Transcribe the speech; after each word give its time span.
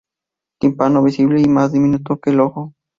Tímpano 0.59 1.03
visible 1.03 1.41
y 1.41 1.47
más 1.47 1.73
diminuto 1.73 2.19
que 2.19 2.31
el 2.31 2.39
ojo. 2.39 2.73